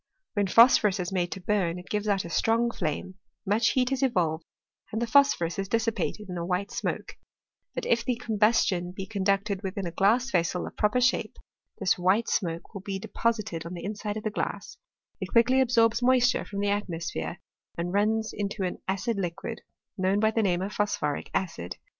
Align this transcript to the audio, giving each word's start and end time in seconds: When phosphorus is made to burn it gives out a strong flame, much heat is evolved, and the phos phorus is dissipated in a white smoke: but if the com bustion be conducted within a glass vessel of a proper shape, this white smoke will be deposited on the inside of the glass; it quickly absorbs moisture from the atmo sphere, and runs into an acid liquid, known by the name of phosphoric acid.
When 0.33 0.47
phosphorus 0.47 0.99
is 0.99 1.11
made 1.11 1.31
to 1.33 1.39
burn 1.39 1.77
it 1.77 1.87
gives 1.91 2.07
out 2.07 2.25
a 2.25 2.29
strong 2.31 2.71
flame, 2.71 3.19
much 3.45 3.73
heat 3.73 3.91
is 3.91 4.01
evolved, 4.01 4.43
and 4.91 4.99
the 4.99 5.05
phos 5.05 5.35
phorus 5.35 5.59
is 5.59 5.67
dissipated 5.69 6.27
in 6.27 6.39
a 6.39 6.43
white 6.43 6.71
smoke: 6.71 7.17
but 7.75 7.85
if 7.85 8.03
the 8.03 8.15
com 8.15 8.39
bustion 8.39 8.95
be 8.95 9.05
conducted 9.05 9.61
within 9.61 9.85
a 9.85 9.91
glass 9.91 10.31
vessel 10.31 10.65
of 10.65 10.73
a 10.73 10.75
proper 10.75 10.99
shape, 10.99 11.37
this 11.77 11.99
white 11.99 12.29
smoke 12.29 12.73
will 12.73 12.81
be 12.81 12.97
deposited 12.97 13.63
on 13.63 13.75
the 13.75 13.83
inside 13.85 14.17
of 14.17 14.23
the 14.23 14.31
glass; 14.31 14.75
it 15.19 15.29
quickly 15.31 15.61
absorbs 15.61 16.01
moisture 16.01 16.45
from 16.45 16.61
the 16.61 16.69
atmo 16.69 16.99
sphere, 16.99 17.37
and 17.77 17.93
runs 17.93 18.31
into 18.33 18.63
an 18.63 18.79
acid 18.87 19.17
liquid, 19.17 19.61
known 19.99 20.19
by 20.19 20.31
the 20.31 20.41
name 20.41 20.63
of 20.63 20.73
phosphoric 20.73 21.29
acid. 21.35 21.77